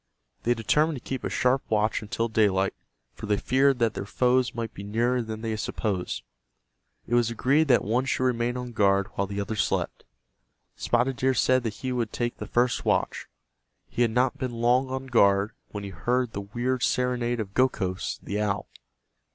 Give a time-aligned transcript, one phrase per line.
[0.41, 2.73] They determined to keep a sharp watch until daylight,
[3.13, 6.23] for they feared that their foes might be nearer than they supposed.
[7.05, 10.03] It was agreed that one should remain on guard while the other slept.
[10.75, 13.27] Spotted Deer said that he would take the first watch.
[13.91, 18.17] He had not been long on guard when he heard the weird serenade of Gokhos,
[18.23, 18.67] the owl.